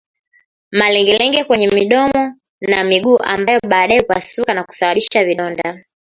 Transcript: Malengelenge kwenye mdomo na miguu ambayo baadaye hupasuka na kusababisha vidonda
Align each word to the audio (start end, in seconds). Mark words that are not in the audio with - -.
Malengelenge 0.71 1.43
kwenye 1.43 1.67
mdomo 1.71 2.35
na 2.61 2.83
miguu 2.83 3.17
ambayo 3.17 3.59
baadaye 3.69 3.99
hupasuka 3.99 4.53
na 4.53 4.63
kusababisha 4.63 5.25
vidonda 5.25 5.83